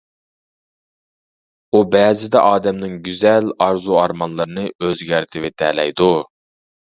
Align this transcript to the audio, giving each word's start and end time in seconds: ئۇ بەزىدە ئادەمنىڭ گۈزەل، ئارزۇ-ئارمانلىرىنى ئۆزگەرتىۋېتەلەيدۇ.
ئۇ 1.75 1.81
بەزىدە 1.95 2.41
ئادەمنىڭ 2.45 2.95
گۈزەل، 3.09 3.51
ئارزۇ-ئارمانلىرىنى 3.65 4.63
ئۆزگەرتىۋېتەلەيدۇ. 4.87 6.09